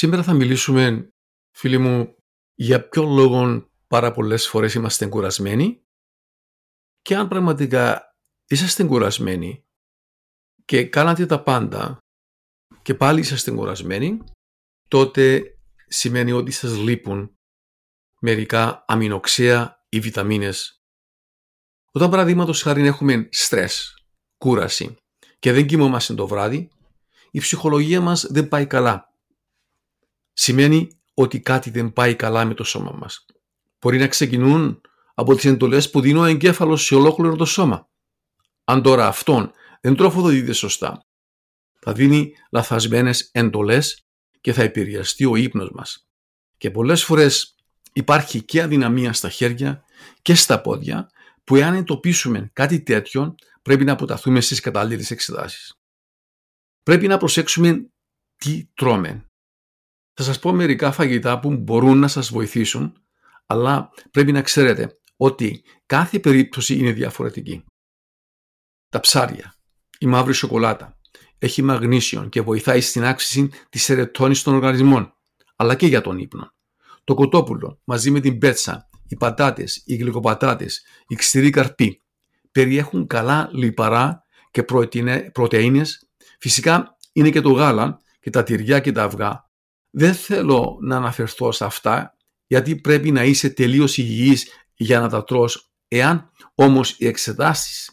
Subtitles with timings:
[0.00, 1.12] Σήμερα θα μιλήσουμε,
[1.50, 2.16] φίλοι μου,
[2.54, 5.82] για ποιο λόγο πάρα πολλές φορές είμαστε κουρασμένοι
[7.02, 8.14] και αν πραγματικά
[8.46, 9.64] είσαστε κουρασμένοι
[10.64, 11.98] και κάνατε τα πάντα
[12.82, 14.18] και πάλι είσαστε κουρασμένοι,
[14.88, 15.42] τότε
[15.86, 17.38] σημαίνει ότι σας λείπουν
[18.20, 20.82] μερικά αμινοξέα ή βιταμίνες.
[21.92, 24.04] Όταν παραδείγματος χάρη έχουμε στρες,
[24.36, 24.96] κούραση
[25.38, 26.70] και δεν κοιμόμαστε το βράδυ,
[27.30, 29.09] η ψυχολογία μας δεν πάει καλά.
[30.42, 33.24] Σημαίνει ότι κάτι δεν πάει καλά με το σώμα μας.
[33.80, 34.80] Μπορεί να ξεκινούν
[35.14, 37.88] από τις εντολές που δίνει ο εγκέφαλος σε ολόκληρο το σώμα.
[38.64, 41.06] Αν τώρα αυτόν δεν τροφοδοτείται σωστά,
[41.80, 44.06] θα δίνει λαθασμένες εντολές
[44.40, 46.08] και θα επηρεαστεί ο ύπνος μας.
[46.56, 47.54] Και πολλές φορές
[47.92, 49.84] υπάρχει και αδυναμία στα χέρια
[50.22, 51.10] και στα πόδια
[51.44, 55.74] που εάν εντοπίσουμε κάτι τέτοιο πρέπει να αποταθούμε στις κατάλληλες εξετάσεις.
[56.82, 57.90] Πρέπει να προσέξουμε
[58.36, 59.29] τι τρώμε.
[60.22, 62.96] Θα σας πω μερικά φαγητά που μπορούν να σας βοηθήσουν
[63.46, 67.64] αλλά πρέπει να ξέρετε ότι κάθε περίπτωση είναι διαφορετική.
[68.88, 69.54] Τα ψάρια,
[69.98, 70.98] η μαύρη σοκολάτα,
[71.38, 75.14] έχει μαγνήσιον και βοηθάει στην άξιση της ερετώνης των οργανισμών,
[75.56, 76.52] αλλά και για τον ύπνο.
[77.04, 82.02] Το κοτόπουλο μαζί με την πέτσα, οι πατάτες, οι γλυκοπατάτες, οι ξηροί καρποί
[82.52, 84.64] περιέχουν καλά λιπαρά και
[85.32, 86.08] πρωτεΐνες.
[86.38, 89.49] Φυσικά είναι και το γάλα και τα τυριά και τα αυγά.
[89.90, 95.24] Δεν θέλω να αναφερθώ σε αυτά γιατί πρέπει να είσαι τελείως υγιής για να τα
[95.24, 95.70] τρως.
[95.88, 97.90] Εάν όμως οι εξετάσεις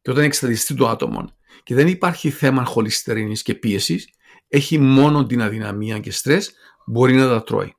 [0.00, 4.08] και όταν εξεταστεί το άτομο και δεν υπάρχει θέμα χολυστερίνης και πίεσης,
[4.48, 6.52] έχει μόνο την αδυναμία και στρες,
[6.86, 7.76] μπορεί να τα τρώει.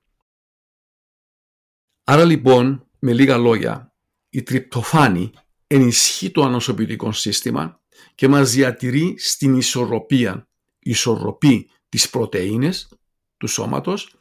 [2.03, 3.93] Άρα λοιπόν, με λίγα λόγια,
[4.29, 5.31] η τριπτοφάνη
[5.67, 7.81] ενισχύει το ανοσοποιητικό σύστημα
[8.15, 10.47] και μας διατηρεί στην ισορροπία,
[10.79, 12.98] ισορροπή τις πρωτεΐνες
[13.39, 14.15] του σώματος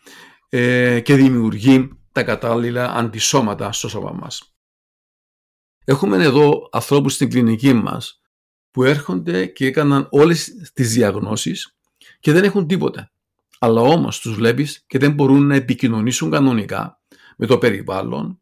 [0.49, 4.55] ε, και δημιουργεί τα κατάλληλα αντισώματα στο σώμα μας.
[5.85, 8.21] Έχουμε εδώ ανθρώπους στην κλινική μας
[8.71, 11.77] που έρχονται και έκαναν όλες τις διαγνώσεις
[12.21, 13.13] και δεν έχουν τίποτα.
[13.59, 17.01] Αλλά όμως τους βλέπεις και δεν μπορούν να επικοινωνήσουν κανονικά
[17.37, 18.41] με το περιβάλλον,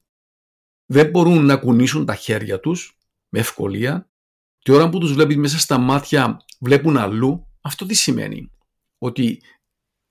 [0.87, 2.99] δεν μπορούν να κουνήσουν τα χέρια τους
[3.29, 4.11] με ευκολία.
[4.59, 8.51] Τη ώρα που τους βλέπεις μέσα στα μάτια βλέπουν αλλού, αυτό τι σημαίνει;
[8.99, 9.43] Ότι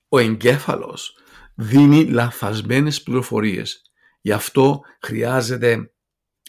[0.08, 1.16] ο εγκέφαλος
[1.54, 3.82] δίνει λαθασμένες πληροφορίες.
[4.20, 5.90] Γι' αυτό χρειάζεται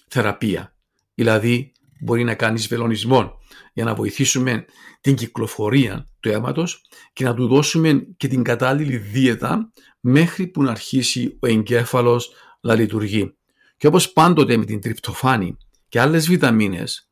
[0.08, 0.76] θεραπεία.
[1.14, 3.38] Δηλαδή μπορεί να κάνεις βελονισμό
[3.74, 4.66] για να βοηθήσουμε
[5.02, 6.82] την κυκλοφορία του αίματος
[7.14, 12.76] και να του δώσουμε και την κατάλληλη δίαιτα μέχρι που να αρχίσει ο εγκέφαλος να
[12.76, 13.36] λειτουργεί.
[13.78, 15.58] Και όπως πάντοτε με την τριπτοφάνη
[15.90, 17.10] και άλλες βιταμίνες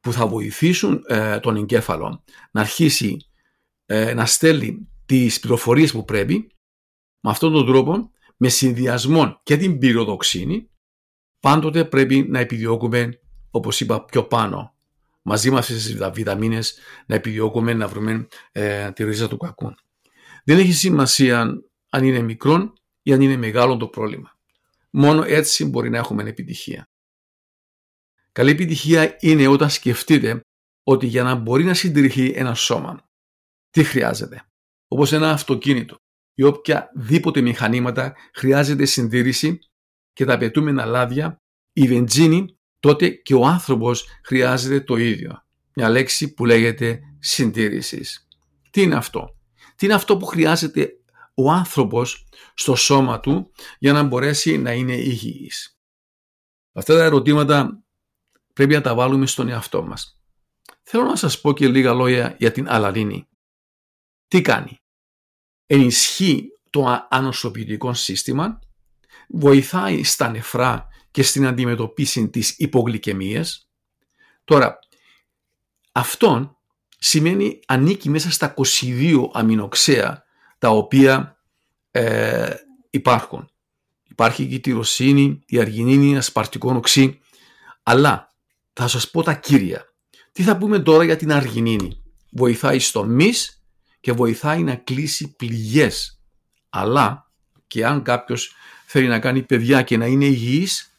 [0.00, 3.16] που θα βοηθήσουν ε, τον εγκέφαλο να αρχίσει
[3.86, 6.50] ε, να στέλνει τις πληροφορίες που πρέπει,
[7.20, 10.70] με αυτόν τον τρόπο, με συνδυασμό και την πυροδοξίνη,
[11.40, 13.20] πάντοτε πρέπει να επιδιώκουμε,
[13.50, 14.74] όπως είπα πιο πάνω,
[15.22, 19.74] μαζί με αυτές τις βιταμίνες, να επιδιώκουμε να βρούμε ε, τη ρίζα του κακού.
[20.44, 22.72] Δεν έχει σημασία αν είναι μικρό
[23.02, 24.38] ή αν είναι μεγάλο το πρόβλημα.
[24.90, 26.88] Μόνο έτσι μπορεί να έχουμε επιτυχία.
[28.32, 30.40] Καλή επιτυχία είναι όταν σκεφτείτε
[30.82, 33.08] ότι για να μπορεί να συντηρηθεί ένα σώμα,
[33.70, 34.44] τι χρειάζεται;
[34.92, 35.96] Όπως ένα αυτοκίνητο
[36.34, 39.58] ή οποιαδήποτε μηχανήματα χρειάζεται συντήρηση
[40.12, 41.36] και τα απαιτούμενα λάδια,
[41.72, 45.44] η βενζίνη, τότε και ο άνθρωπος χρειάζεται το ίδιο.
[45.74, 48.28] Μια λέξη που λέγεται συντήρησης.
[48.70, 49.36] Τι είναι αυτό;
[49.76, 50.90] Τι είναι αυτό που χρειάζεται
[51.34, 55.78] ο άνθρωπος στο σώμα του για να μπορέσει να είναι υγιής;
[56.72, 57.84] Αυτά τα ερωτήματα
[58.52, 60.20] πρέπει να τα βάλουμε στον εαυτό μας.
[60.82, 63.29] θέλω να σας πω και λίγα λόγια για την αλανίνη.
[64.30, 64.80] Τι κάνει;
[65.66, 68.58] Ενισχύει το ανοσοποιητικό σύστημα,
[69.28, 73.70] βοηθάει στα νεφρά και στην αντιμετωπίση της υπογλυκαιμίας.
[74.44, 74.78] Τώρα,
[75.92, 76.56] αυτόν
[76.98, 80.24] σημαίνει ανήκει μέσα στα 22 αμινοξέα
[80.58, 81.38] τα οποία
[81.90, 82.54] ε,
[82.90, 83.50] υπάρχουν.
[84.02, 87.20] Υπάρχει και η τυροσύνη, η αργινίνη, η ασπαρτικό οξύ,
[87.82, 88.32] αλλά
[88.72, 89.84] θα σας πω τα κύρια.
[90.32, 93.59] Τι θα πούμε τώρα για την αργινίνη; Βοηθάει στο μυς
[94.00, 96.20] και βοηθάει να κλείσει πληγές.
[96.68, 97.30] Αλλά
[97.66, 98.54] και αν κάποιος
[98.86, 100.94] θέλει να κάνει παιδιά και να είναι υγιής,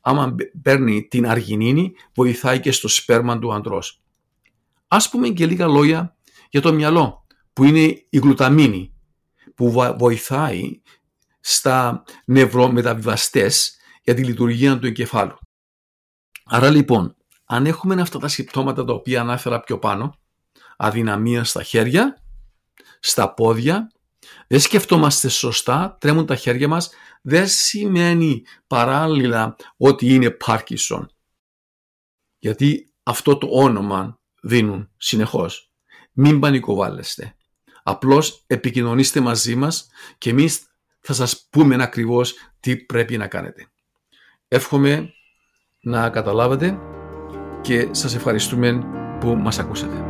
[0.00, 4.02] άμα παίρνει την αργινίνη, βοηθάει και στο σπέρμα του αντρός.
[4.88, 6.16] Ας πούμε και λίγα λόγια
[6.50, 8.94] για το μυαλό, που είναι η γλουταμίνη,
[9.54, 10.80] που βοηθάει
[11.40, 15.38] στα νευρομεταβιβαστές για τη λειτουργία του εγκεφάλου.
[16.44, 20.18] Άρα λοιπόν, αν έχουμε αυτά τα συμπτώματα τα οποία ανάφερα πιο πάνω,
[20.76, 22.19] αδυναμία στα χέρια,
[23.00, 23.90] στα πόδια,
[24.46, 26.90] δεν σκεφτόμαστε σωστά, τρέμουν τα χέρια μας,
[27.22, 31.10] δεν σημαίνει παράλληλα ότι είναι Πάρκισον.
[32.38, 35.72] Γιατί αυτό το όνομα δίνουν συνεχώς.
[36.12, 37.34] Μην πανικοβάλλεστε.
[37.82, 39.88] Απλώς επικοινωνήστε μαζί μας
[40.18, 40.66] και εμείς
[41.00, 43.70] θα σας πούμε ακριβώς τι πρέπει να κάνετε.
[44.48, 45.12] Εύχομαι
[45.80, 46.78] να καταλάβετε
[47.60, 48.84] και σας ευχαριστούμε
[49.20, 50.09] που μας ακούσατε.